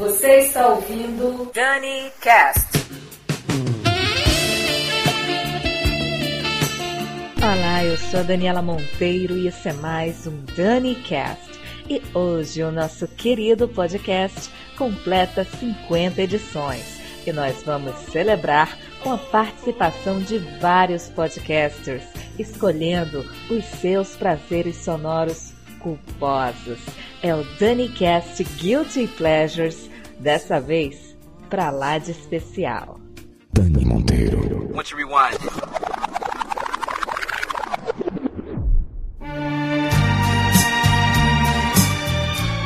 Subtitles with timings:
[0.00, 2.70] Você está ouvindo Dani Cast.
[7.36, 11.50] Olá, eu sou a Daniela Monteiro e esse é mais um Dani Cast.
[11.86, 19.18] E hoje o nosso querido podcast completa 50 edições e nós vamos celebrar com a
[19.18, 22.04] participação de vários podcasters,
[22.38, 25.49] escolhendo os seus prazeres sonoros
[25.80, 26.78] culposos.
[27.22, 31.16] É o DaniCast Guilty Pleasures, dessa vez
[31.48, 33.00] pra lá de especial.
[33.52, 34.70] Dani Monteiro.
[34.74, 35.38] Once rewind.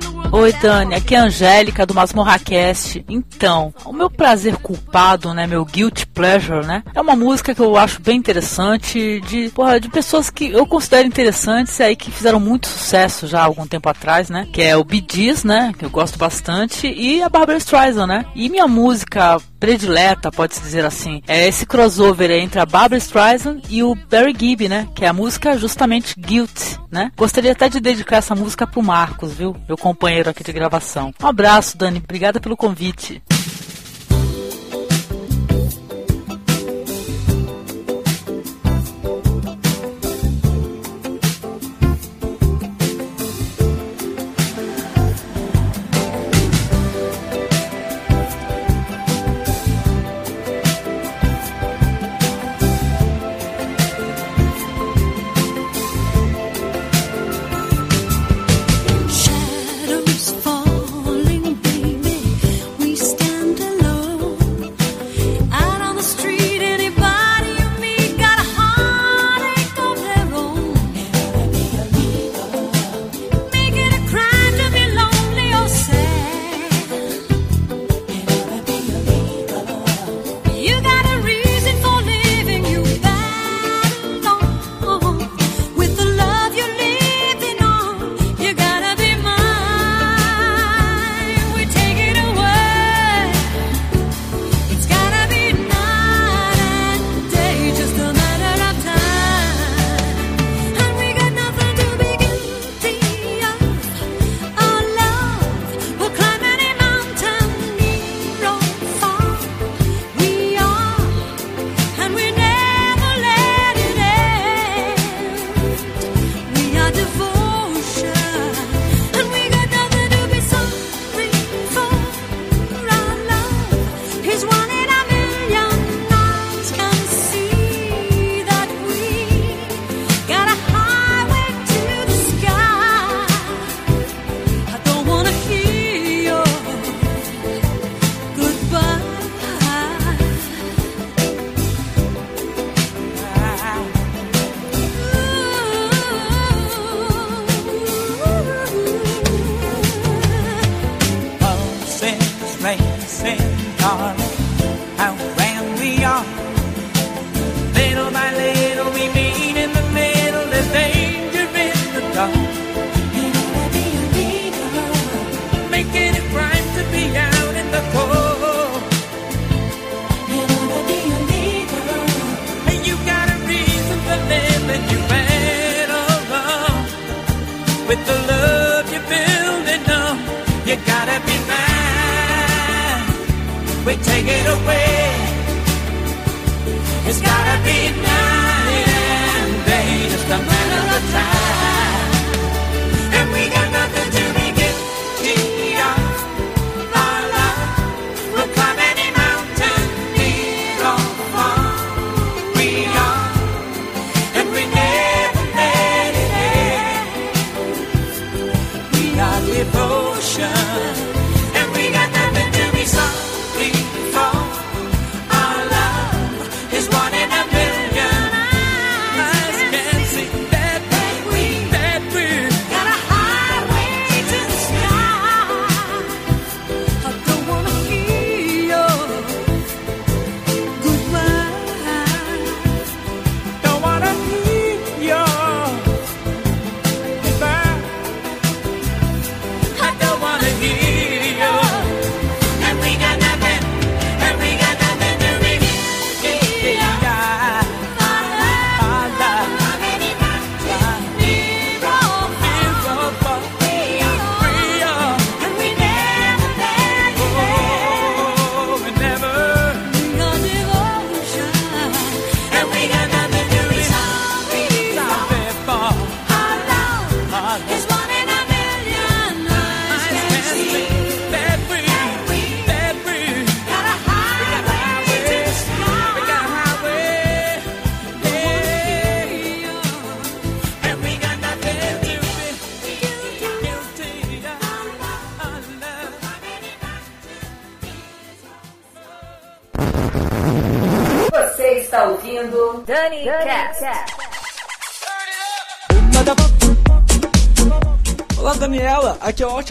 [0.00, 3.04] the world Oi, Dani, aqui é a Angélica do Masmorra Cast.
[3.06, 7.76] Então, o meu prazer culpado, né, meu guilty pleasure, né, é uma música que eu
[7.76, 12.40] acho bem interessante de, porra, de pessoas que eu considero interessantes e aí que fizeram
[12.40, 15.84] muito sucesso já há algum tempo atrás, né, que é o Bee Gees, né, que
[15.84, 18.24] eu gosto bastante, e a Barbara Streisand, né.
[18.34, 23.82] E minha música predileta, pode-se dizer assim, é esse crossover entre a Barbara Streisand e
[23.82, 27.10] o Barry Gibb, né, que é a música justamente Guilt, né.
[27.16, 31.12] Gostaria até de dedicar essa música pro Marcos, viu, meu companheiro aqui de gravação.
[31.22, 33.22] Um abraço, Dani, obrigada pelo convite.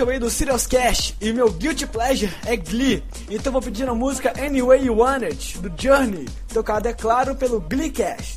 [0.02, 3.04] Away do Serious Cash e meu guilty pleasure é Glee.
[3.30, 7.62] Então vou pedir a música Anyway You Want It do Journey, tocada é claro pelo
[7.62, 8.35] Glee Cash.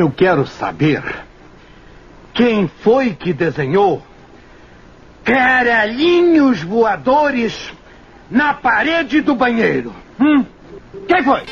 [0.00, 1.02] Eu quero saber
[2.32, 4.02] quem foi que desenhou
[5.22, 7.70] caralhinhos voadores
[8.30, 9.94] na parede do banheiro.
[10.18, 10.42] Hum?
[11.06, 11.42] Quem foi?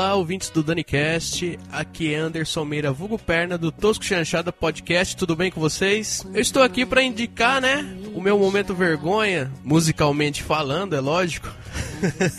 [0.00, 1.58] Olá, ouvintes do DaniCast.
[1.70, 5.14] Aqui é Anderson Meira, vulgo perna do Tosco Chanchada Podcast.
[5.14, 6.26] Tudo bem com vocês?
[6.32, 11.54] Eu estou aqui para indicar, né, o meu momento vergonha, musicalmente falando, é lógico.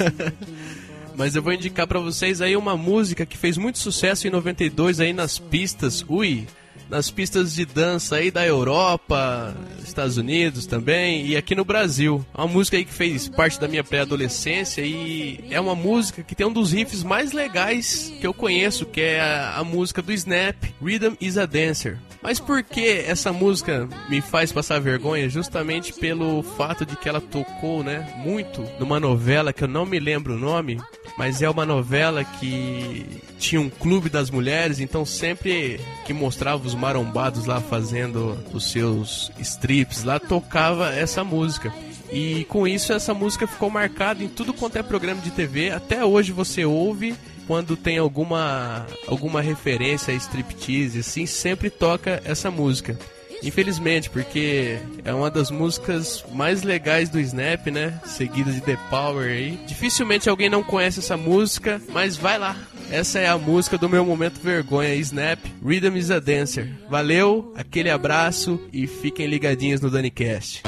[1.15, 4.99] Mas eu vou indicar para vocês aí uma música que fez muito sucesso em 92
[4.99, 6.03] aí nas pistas.
[6.09, 6.47] Ui,
[6.91, 12.23] nas pistas de dança aí da Europa, Estados Unidos também e aqui no Brasil.
[12.37, 16.35] É uma música aí que fez parte da minha pré-adolescência e é uma música que
[16.35, 20.11] tem um dos riffs mais legais que eu conheço, que é a, a música do
[20.11, 21.97] Snap, Rhythm is a Dancer.
[22.21, 25.29] Mas por que essa música me faz passar vergonha?
[25.29, 29.97] Justamente pelo fato de que ela tocou, né, muito numa novela que eu não me
[29.97, 30.77] lembro o nome,
[31.17, 33.05] mas é uma novela que
[33.39, 39.31] tinha um clube das mulheres, então sempre que mostrava os marombados lá fazendo os seus
[39.39, 41.73] strips lá, tocava essa música.
[42.11, 45.71] E com isso essa música ficou marcada em tudo quanto é programa de TV.
[45.71, 47.15] Até hoje você ouve
[47.47, 52.97] quando tem alguma alguma referência a striptease, assim, sempre toca essa música.
[53.43, 57.99] Infelizmente, porque é uma das músicas mais legais do Snap, né?
[58.05, 59.59] Seguida de The Power aí.
[59.67, 62.55] Dificilmente alguém não conhece essa música, mas vai lá.
[62.91, 66.69] Essa é a música do meu momento vergonha, Snap, Rhythm is a Dancer.
[66.89, 70.63] Valeu, aquele abraço e fiquem ligadinhos no DaniCast.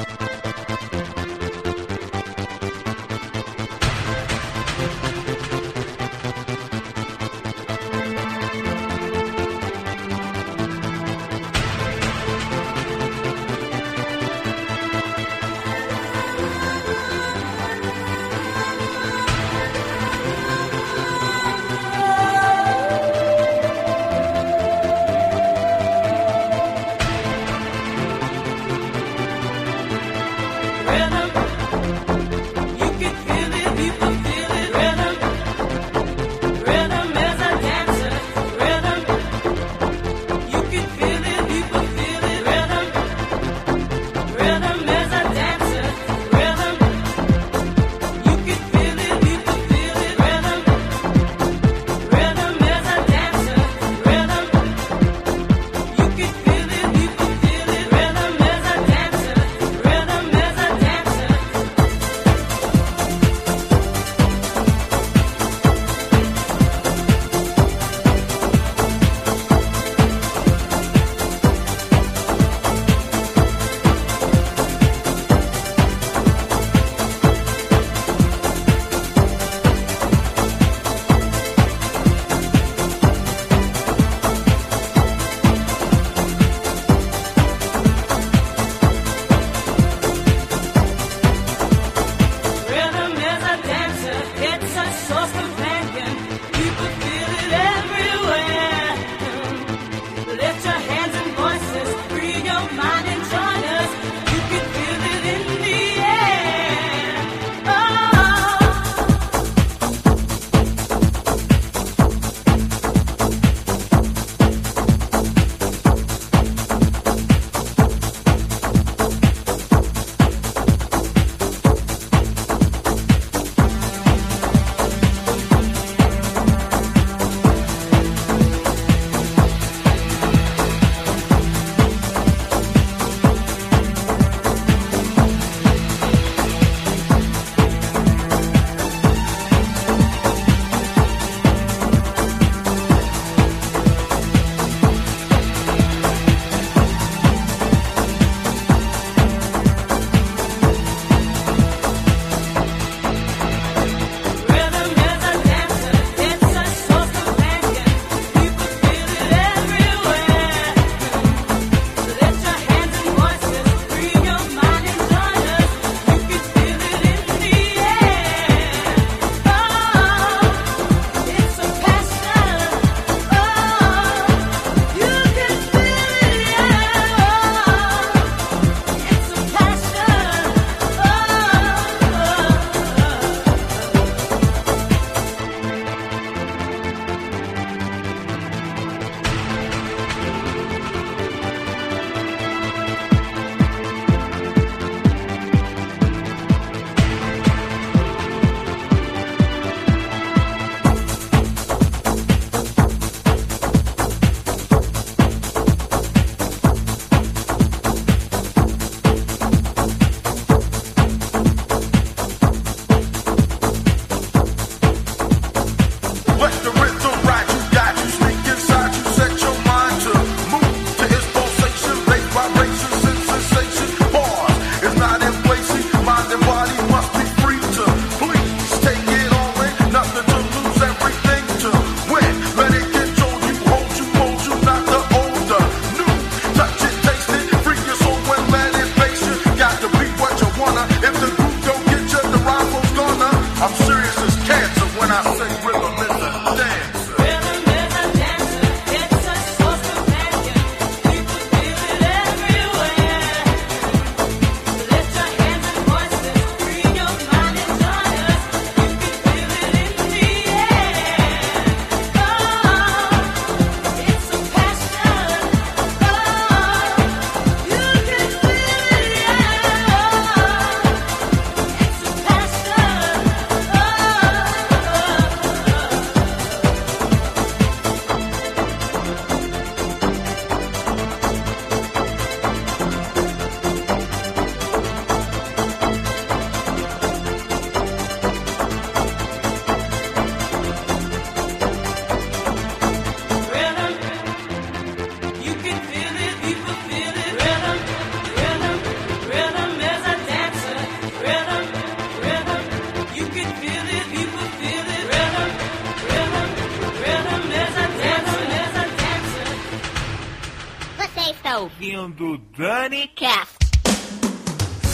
[311.74, 313.64] Ouvindo Dani Cast.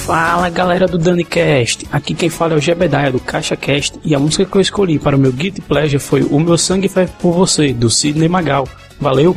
[0.05, 4.43] Fala galera do DaniCast, aqui quem fala é o Gebedaia do CaixaCast e a música
[4.43, 7.73] que eu escolhi para o meu Guilty Pleasure foi O Meu Sangue Ferve por Você,
[7.73, 8.67] do Sidney Magal.
[8.99, 9.35] Valeu!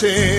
[0.00, 0.29] Essa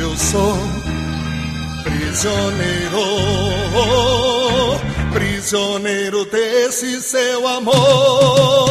[0.00, 0.56] Eu sou
[1.84, 2.98] prisioneiro,
[5.12, 8.69] prisioneiro desse seu amor.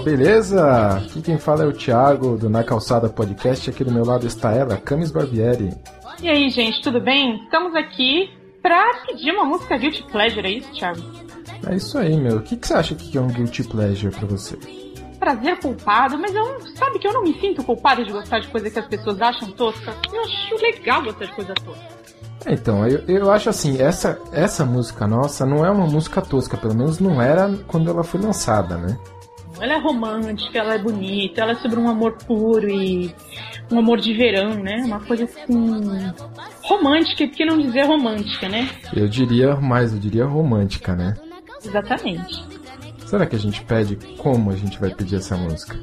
[0.00, 0.96] Pessoal, beleza?
[0.96, 3.70] Aqui quem fala é o Thiago do Na Calçada Podcast.
[3.70, 5.70] Aqui do meu lado está ela, Camis Barbieri.
[6.22, 7.42] E aí, gente, tudo bem?
[7.44, 8.30] Estamos aqui
[8.62, 11.00] pra pedir uma música Guilty Pleasure, é isso, Thiago?
[11.68, 12.38] É isso aí, meu.
[12.38, 14.58] O que, que você acha que é um guilty pleasure pra você?
[15.18, 18.70] Prazer culpado, mas eu sabe que eu não me sinto culpada de gostar de coisa
[18.70, 19.94] que as pessoas acham tosca.
[20.10, 22.00] Eu acho legal gostar de coisa tosca.
[22.46, 26.56] É, Então, eu, eu acho assim, essa, essa música nossa não é uma música tosca,
[26.56, 28.98] pelo menos não era quando ela foi lançada, né?
[29.60, 33.14] Ela é romântica, ela é bonita, ela é sobre um amor puro e
[33.70, 34.82] um amor de verão, né?
[34.84, 36.12] Uma coisa assim.
[36.62, 38.68] romântica, por que não dizer romântica, né?
[38.94, 41.14] Eu diria mais, eu diria romântica, né?
[41.64, 42.42] Exatamente.
[43.06, 45.78] Será que a gente pede como a gente vai pedir essa música?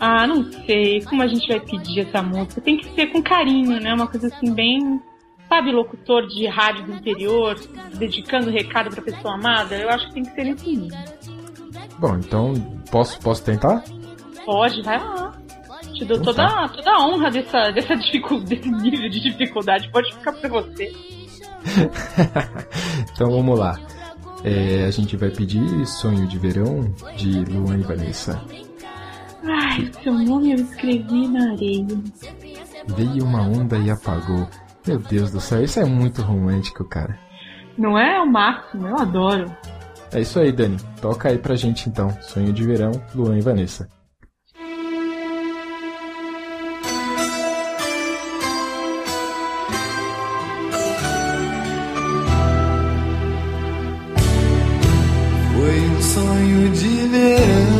[0.00, 2.60] Ah, não sei como a gente vai pedir essa música.
[2.60, 3.94] Tem que ser com carinho, né?
[3.94, 5.00] Uma coisa assim, bem.
[5.48, 7.54] Sabe, locutor de rádio do interior,
[7.96, 9.76] dedicando recado pra pessoa amada?
[9.76, 10.98] Eu acho que tem que ser nesse nível.
[12.04, 12.52] Bom, então,
[12.90, 13.82] posso, posso tentar?
[14.44, 15.32] Pode, vai lá.
[15.94, 16.68] Te dou Então toda, tá.
[16.68, 19.90] toda a honra dessa, dessa dificuldade, desse nível de dificuldade.
[19.90, 20.92] Pode ficar pra você.
[23.10, 23.80] então vamos lá.
[24.44, 28.38] É, a gente vai pedir Sonho de Verão de Luan e Vanessa.
[29.42, 31.86] Ai, seu nome eu escrevi na areia.
[32.88, 34.46] Veio uma onda e apagou.
[34.86, 37.18] Meu Deus do céu, isso é muito romântico, cara.
[37.78, 39.50] Não é o máximo, eu adoro.
[40.14, 40.76] É isso aí, Dani.
[41.00, 42.16] Toca aí pra gente então.
[42.22, 43.88] Sonho de Verão, Luan e Vanessa.
[56.14, 57.73] sonho de verão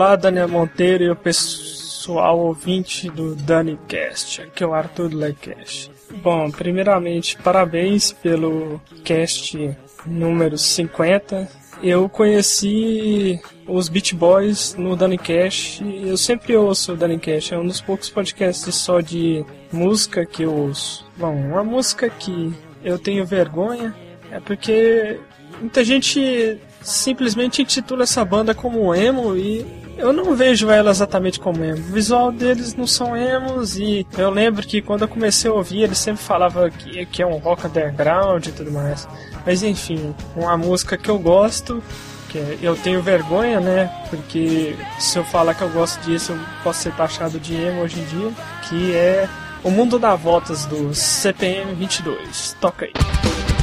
[0.00, 4.40] Olá, Daniel Monteiro e o pessoal ouvinte do DaniCast.
[4.40, 5.90] Aqui é o Arthur Lecast.
[6.22, 11.46] Bom, primeiramente, parabéns pelo cast número 50.
[11.82, 17.52] Eu conheci os Beat Boys no DaniCast eu sempre ouço o DaniCast.
[17.52, 21.06] É um dos poucos podcasts só de música que eu ouço.
[21.18, 23.94] Bom, uma música que eu tenho vergonha
[24.30, 25.20] é porque
[25.60, 31.62] muita gente simplesmente intitula essa banda como emo e eu não vejo ela exatamente como
[31.64, 31.78] emo.
[31.78, 35.82] O visual deles não são emos e eu lembro que quando eu comecei a ouvir
[35.82, 39.06] eles sempre falavam que, que é um rock underground e tudo mais.
[39.44, 41.82] Mas enfim, uma música que eu gosto,
[42.28, 43.90] que eu tenho vergonha, né?
[44.08, 48.00] Porque se eu falar que eu gosto disso, eu posso ser taxado de emo hoje
[48.00, 48.32] em dia,
[48.68, 49.28] que é
[49.62, 52.56] O Mundo dá Voltas do CPM 22.
[52.60, 53.59] Toca aí.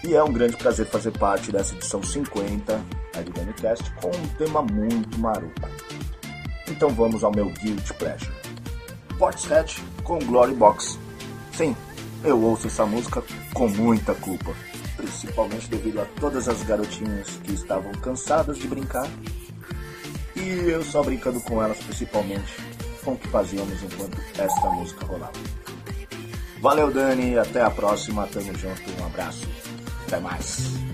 [0.03, 4.27] E é um grande prazer fazer parte dessa edição 50 da do DaniCast com um
[4.37, 5.61] tema muito maroto.
[6.67, 8.33] Então vamos ao meu Guilty Pleasure.
[9.17, 10.99] Portishead com Glory Box.
[11.53, 11.75] Sim,
[12.23, 13.21] eu ouço essa música
[13.53, 14.53] com muita culpa,
[15.01, 19.07] principalmente devido a todas as garotinhas que estavam cansadas de brincar.
[20.35, 22.53] E eu só brincando com elas, principalmente
[23.03, 25.33] com o que fazíamos enquanto esta música rolava.
[26.61, 29.47] Valeu, Dani, até a próxima, tamo junto, um abraço,
[30.05, 30.90] até mais.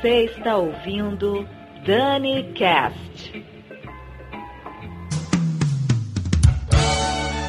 [0.00, 1.46] Você está ouvindo
[1.84, 3.44] Dani Cast.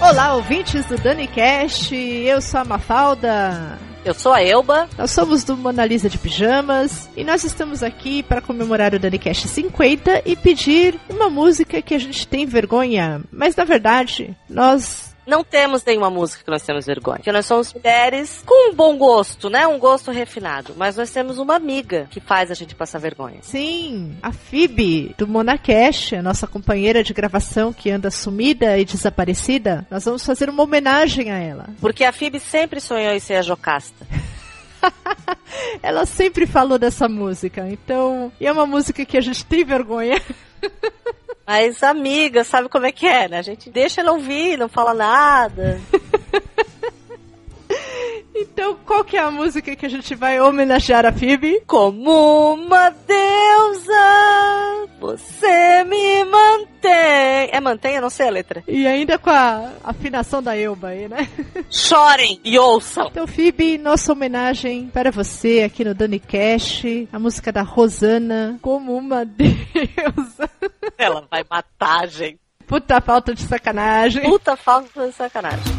[0.01, 3.79] Olá, ouvintes do DaniCast, eu sou a Mafalda.
[4.03, 4.89] Eu sou a Elba.
[4.97, 9.47] Nós somos do Mona Lisa de Pijamas e nós estamos aqui para comemorar o DaniCast
[9.47, 13.21] 50 e pedir uma música que a gente tem vergonha.
[13.31, 17.17] Mas na verdade, nós Não temos nenhuma música que nós temos vergonha.
[17.17, 19.67] Porque nós somos mulheres com um bom gosto, né?
[19.67, 20.73] Um gosto refinado.
[20.75, 23.37] Mas nós temos uma amiga que faz a gente passar vergonha.
[23.41, 29.85] Sim, a Phoebe do Monacash, a nossa companheira de gravação que anda sumida e desaparecida,
[29.91, 31.69] nós vamos fazer uma homenagem a ela.
[31.79, 34.05] Porque a Phoebe sempre sonhou em ser a Jocasta.
[35.81, 38.31] Ela sempre falou dessa música, então.
[38.39, 40.19] E é uma música que a gente tem vergonha.
[41.45, 43.39] Mas amiga, sabe como é que é, né?
[43.39, 45.81] A gente deixa ela ouvir, não fala nada.
[48.33, 51.61] Então, qual que é a música que a gente vai homenagear a Phoebe?
[51.67, 53.91] Como uma deusa,
[54.99, 57.49] você me mantém.
[57.51, 57.95] É mantém?
[57.95, 58.63] Eu não sei a letra.
[58.67, 61.27] E ainda com a afinação da Elba aí, né?
[61.69, 63.07] Chorem e ouçam.
[63.07, 68.95] Então, Phoebe, nossa homenagem para você aqui no Dani Cash, a música da Rosana, como
[68.95, 70.49] uma deusa.
[70.97, 72.39] Ela vai matar gente.
[72.65, 74.23] Puta falta de sacanagem.
[74.23, 75.73] Puta falta de sacanagem.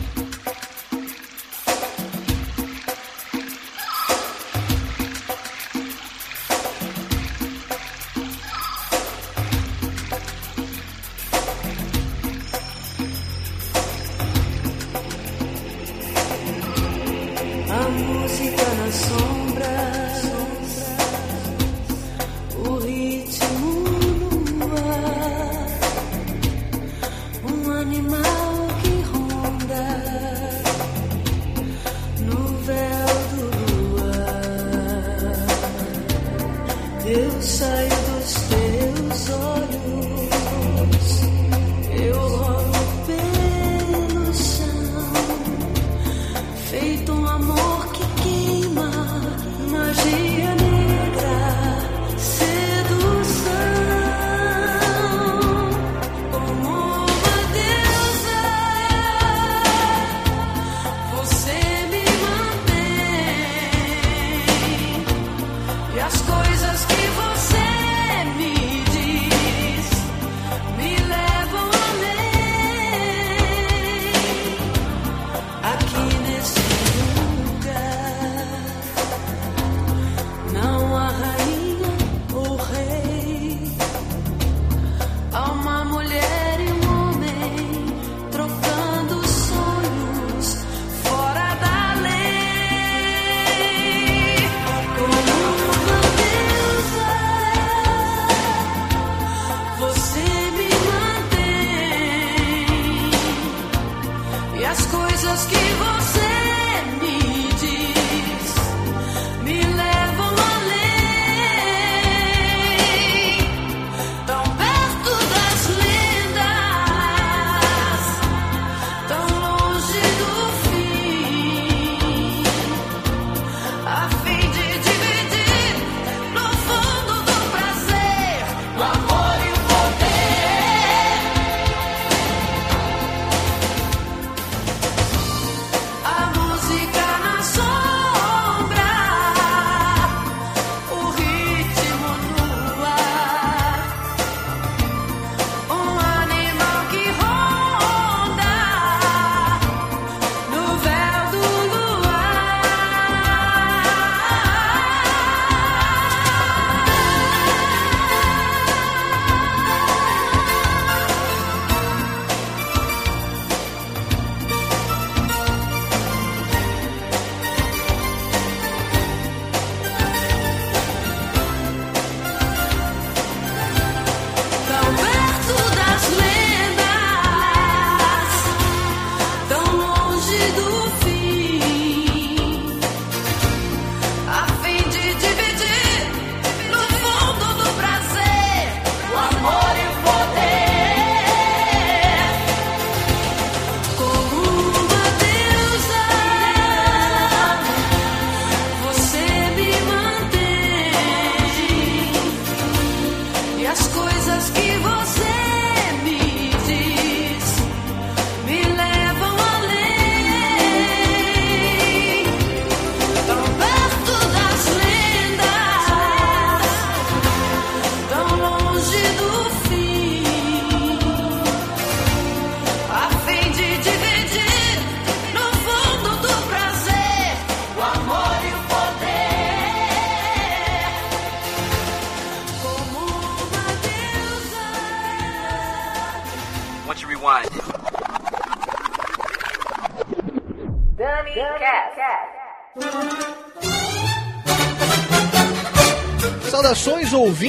[37.15, 38.02] Eu saio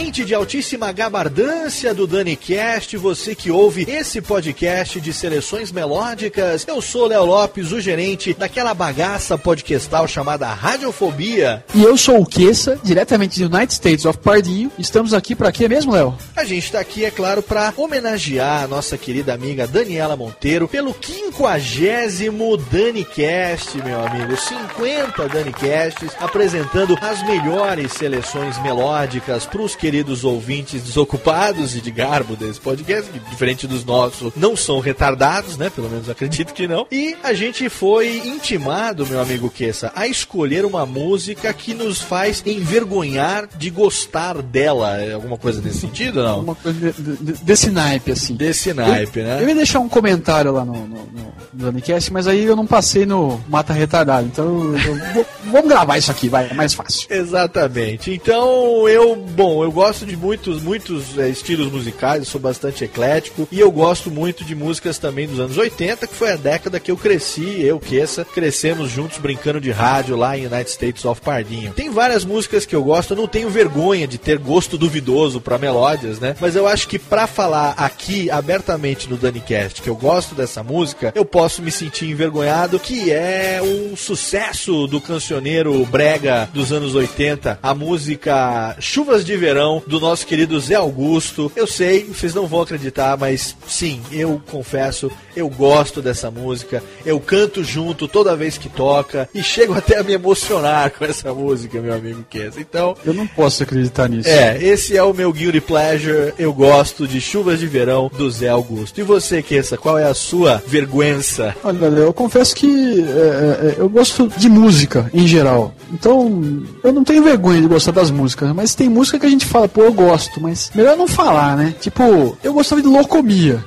[0.03, 6.65] ouvinte de altíssima gabardância do DaniCast, você que ouve esse podcast de seleções melódicas.
[6.67, 11.63] Eu sou Léo Lopes, o gerente daquela bagaça podcastal chamada Radiofobia.
[11.73, 14.69] E eu sou o Queça, diretamente do United States of Pardinho.
[14.77, 16.13] Estamos aqui para quê mesmo, Léo?
[16.43, 20.93] A gente tá aqui, é claro, para homenagear a nossa querida amiga Daniela Monteiro pelo
[20.93, 24.35] quinquagésimo DaniCast, meu amigo.
[24.35, 32.35] 50 DaniCasts apresentando as melhores seleções melódicas para os queridos ouvintes desocupados e de garbo
[32.35, 35.69] desse podcast, que diferente dos nossos, não são retardados, né?
[35.69, 36.85] Pelo menos acredito que não.
[36.91, 42.43] E a gente foi intimado, meu amigo Queça, a escolher uma música que nos faz
[42.45, 44.97] envergonhar de gostar dela.
[44.97, 46.43] É alguma coisa nesse sentido, ou não?
[46.43, 48.35] Uma coisa de- de- desse naipe, assim.
[48.35, 49.43] Desse naipe, eu, né?
[49.43, 52.65] Eu ia deixar um comentário lá no, no, no, no Danicast, mas aí eu não
[52.65, 54.25] passei no Mata Retardado.
[54.25, 54.73] Então,
[55.13, 57.07] vou- vamos gravar isso aqui, vai, é mais fácil.
[57.09, 58.11] Exatamente.
[58.11, 63.47] Então eu, bom, eu gosto de muitos, muitos é, estilos musicais, eu sou bastante eclético
[63.51, 66.89] e eu gosto muito de músicas também dos anos 80, que foi a década que
[66.91, 71.73] eu cresci, eu, Kessa, crescemos juntos brincando de rádio lá em United States of Pardinho.
[71.73, 75.57] Tem várias músicas que eu gosto, eu não tenho vergonha de ter gosto duvidoso pra
[75.57, 76.35] melódias, né?
[76.39, 81.11] Mas eu acho que pra falar aqui abertamente no DaniCast que eu gosto dessa música,
[81.13, 87.59] eu posso me sentir envergonhado, que é um sucesso do cancioneiro brega dos anos 80,
[87.61, 91.51] a música Chuvas de Verão, do nosso querido Zé Augusto.
[91.55, 97.19] Eu sei, vocês não vão acreditar, mas sim, eu confesso, eu gosto dessa música, eu
[97.19, 101.81] canto junto toda vez que toca e chego até a me emocionar com essa música,
[101.81, 102.61] meu amigo Kessa.
[102.61, 104.29] Então, Eu não posso acreditar nisso.
[104.29, 106.12] é, esse é o meu guilty pleasure.
[106.37, 108.99] Eu gosto de Chuvas de Verão do Zé Augusto.
[108.99, 111.55] E você, Kessa, qual é a sua vergüenza?
[111.63, 115.73] Olha, eu confesso que é, é, eu gosto de música em geral.
[115.91, 119.45] Então, eu não tenho vergonha de gostar das músicas, mas tem música que a gente
[119.45, 121.73] fala, pô, eu gosto, mas melhor não falar, né?
[121.79, 123.63] Tipo, eu gostava de Locomia.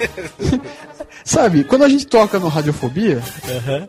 [1.24, 3.22] Sabe, quando a gente toca no Radiofobia,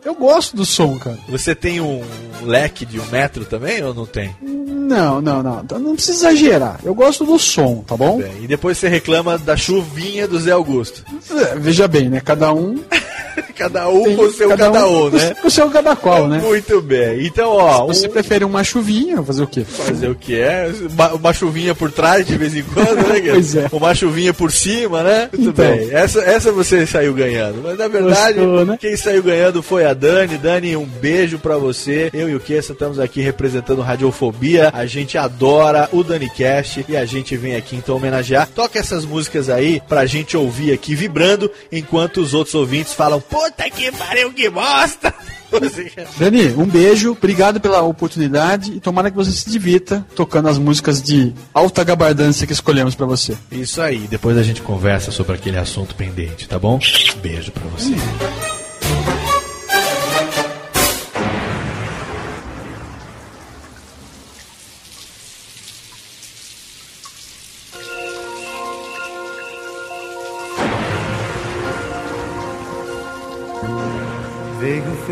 [0.04, 1.18] eu gosto do som, cara.
[1.28, 2.02] Você tem um
[2.42, 4.34] leque de um metro também ou não tem?
[4.82, 5.60] Não, não, não.
[5.60, 6.80] Então Não precisa exagerar.
[6.84, 8.18] Eu gosto do som, tá bom?
[8.18, 11.04] Bem, e depois você reclama da chuvinha do Zé Augusto.
[11.30, 12.20] É, Veja bem, né?
[12.20, 12.78] Cada um.
[13.52, 15.34] Cada um tem- com o seu cada, um, né?
[15.40, 16.38] Com o seu cada qual, né?
[16.42, 17.26] Muito bem.
[17.26, 19.64] Então, ó, Se você prefere uma chuvinha, fazer o quê?
[19.64, 20.70] Fazer o que é?
[20.90, 23.32] Uma, uma chuvinha por trás de vez em quando, né, cara?
[23.34, 23.66] Pois é.
[23.72, 25.28] Uma chuvinha por cima, né?
[25.32, 25.76] Muito Então.
[25.76, 25.90] bem.
[25.92, 27.60] Essa, essa você saiu ganhando.
[27.62, 28.78] Mas na verdade, Gostou, né?
[28.80, 30.36] quem saiu ganhando foi a Dani.
[30.38, 32.10] Dani, um beijo pra você.
[32.12, 34.70] Eu e o Kessa estamos aqui representando Radiofobia.
[34.72, 38.48] A gente adora o DaniCast e a gente vem aqui então homenagear.
[38.54, 43.68] Toca essas músicas aí pra gente ouvir aqui vibrando, enquanto os outros ouvintes falam: Puta
[43.70, 45.12] que pariu, que bosta!
[46.16, 51.02] Dani, um beijo, obrigado pela oportunidade e tomara que você se divirta tocando as músicas
[51.02, 53.36] de alta gabardância que escolhemos pra você.
[53.50, 56.78] Isso aí, depois a gente conversa sobre aquele assunto pendente, tá bom?
[57.20, 57.90] Beijo pra você.
[57.90, 58.51] Veio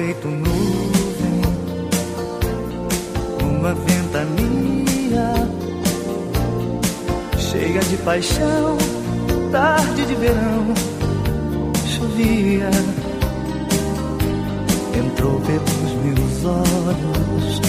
[0.01, 1.43] feito nuvem
[3.43, 5.35] numa ventania
[7.37, 8.79] cheia de paixão,
[9.53, 10.73] tarde de verão,
[11.87, 12.71] chovia,
[14.97, 17.61] entrou pelos meus olhos,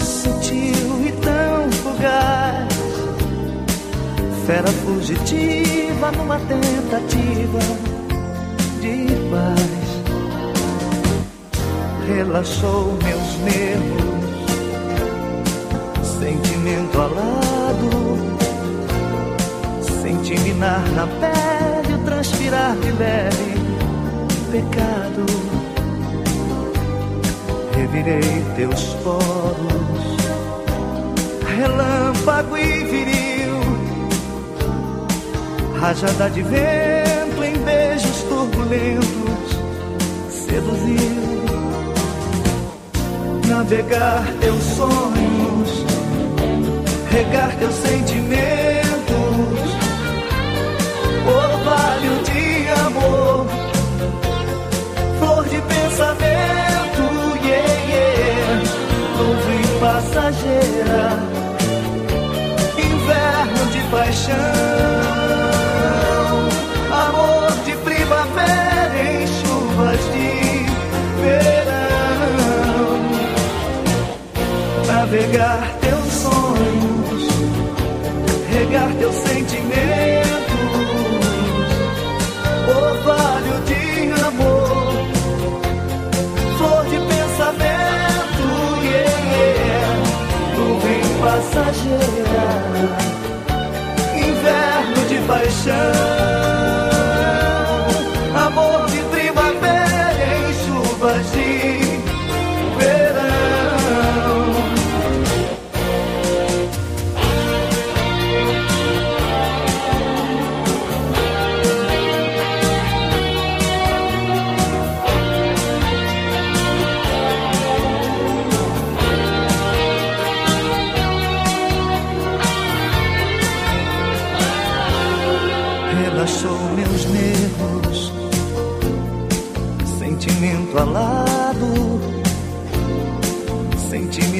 [0.00, 2.74] sutil e tão fugaz,
[4.46, 7.60] fera fugitiva numa tentativa
[8.80, 9.83] de paz
[12.06, 14.24] relaxou meus nervos,
[16.18, 18.18] sentimento alado,
[20.02, 23.54] senti minar na pele o transpirar de leve.
[24.50, 25.26] Pecado.
[27.76, 30.16] Revirei teus poros,
[31.56, 33.60] relâmpago e viril,
[35.80, 39.58] rajada de vento em beijos turbulentos,
[40.30, 41.43] seduziu
[43.54, 45.84] navegar teus sonhos,
[47.08, 48.34] regar teus sentimentos,
[51.24, 53.46] orvalho de amor,
[55.20, 57.02] flor de pensamento,
[57.44, 58.62] yeah, yeah,
[59.18, 61.04] nuvem passageira,
[62.76, 65.43] inverno de paixão,
[75.44, 77.28] navegar teus sonhos,
[78.50, 80.34] regar teus sentimentos,
[82.66, 84.94] orvalho de amor,
[86.56, 88.46] flor de pensamento,
[88.84, 89.04] yeah.
[90.56, 92.46] nuvem passageira,
[94.16, 96.13] inverno de paixão,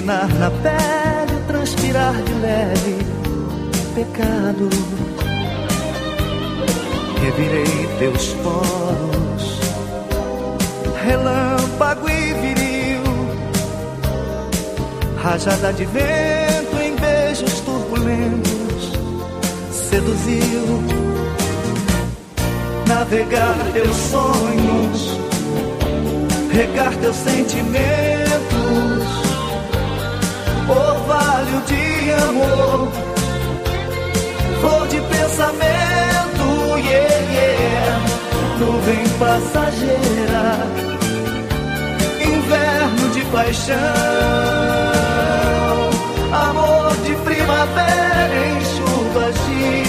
[0.04, 2.98] Na pele, transpirar de leve,
[3.94, 4.68] pecado.
[7.22, 9.60] Revirei teus poros,
[11.06, 13.02] relâmpago e viril,
[15.22, 18.92] rajada de vento em beijos turbulentos,
[19.88, 20.84] seduziu
[22.86, 25.18] navegar teus sonhos,
[26.52, 28.13] regar teus sentimentos,
[31.44, 32.88] orvalho de amor,
[34.60, 38.00] flor de pensamento, yeah, yeah,
[38.58, 40.66] nuvem passageira,
[42.20, 43.76] inverno de paixão,
[46.32, 49.82] amor de primavera em chuvas de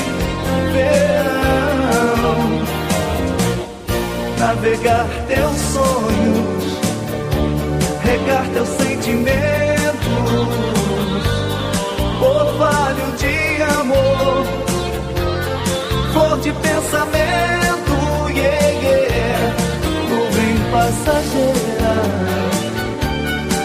[0.74, 2.44] verão.
[4.38, 6.64] Navegar teus sonhos,
[8.04, 10.75] regar teus sentimentos,
[12.26, 14.46] orvalho de amor,
[16.12, 17.96] flor de pensamento,
[18.30, 19.56] yeah, yeah,
[20.10, 21.96] nuvem passageira,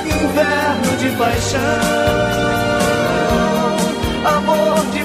[0.07, 1.61] inverno de paixão,
[4.37, 5.03] amor de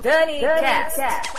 [0.00, 0.96] ouvindo Dani, Cast.
[0.96, 1.29] Disco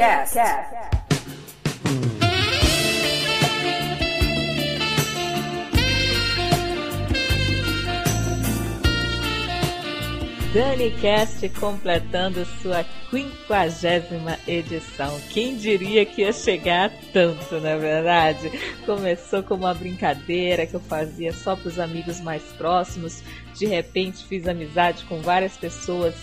[0.00, 0.38] Cast.
[11.60, 15.20] Completando sua quinquagésima edição.
[15.28, 18.50] Quem diria que ia chegar tanto, na verdade?
[18.86, 23.22] Começou como uma brincadeira que eu fazia só para os amigos mais próximos.
[23.54, 26.14] De repente fiz amizade com várias pessoas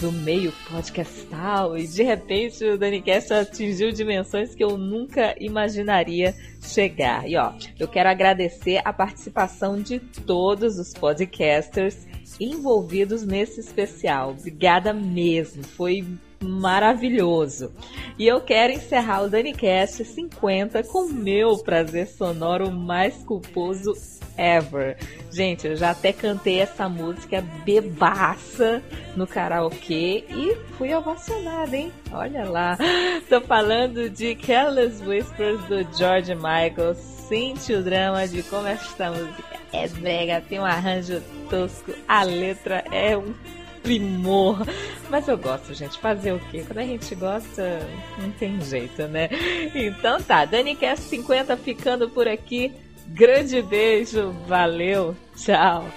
[0.00, 7.28] do meio podcastal e de repente o DaniCast atingiu dimensões que eu nunca imaginaria chegar.
[7.28, 12.06] E ó, eu quero agradecer a participação de todos os podcasters
[12.38, 14.30] envolvidos nesse especial.
[14.30, 16.04] Obrigada mesmo, foi
[16.42, 17.72] maravilhoso.
[18.18, 23.92] E eu quero encerrar o DaniCast 50 com meu prazer sonoro mais culposo
[24.38, 24.96] ever.
[25.30, 28.82] Gente, eu já até cantei essa música bebaça
[29.14, 31.92] no karaokê e fui ovacionada, hein?
[32.12, 32.78] Olha lá.
[33.28, 36.94] Tô falando de Careless Whispers do George Michael.
[36.94, 41.20] Sente o drama de como esta música é brega, tem um arranjo
[41.50, 43.34] tosco, a letra é um
[43.86, 44.58] primor.
[45.08, 45.96] Mas eu gosto, gente.
[45.98, 46.64] Fazer o quê?
[46.66, 49.28] Quando a gente gosta, não tem jeito, né?
[49.74, 52.74] Então tá, DaniCast 50 ficando por aqui.
[53.06, 55.88] Grande beijo, valeu, tchau.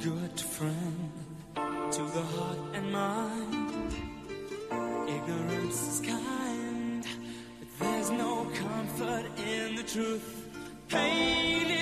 [0.00, 1.10] Good friend
[1.54, 3.94] to the heart and mind.
[5.06, 7.06] Ignorance is kind,
[7.58, 10.48] but there's no comfort in the truth.
[10.88, 11.79] Pain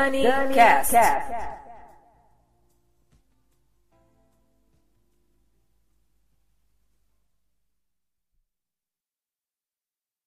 [0.00, 1.29] Dani, Cast.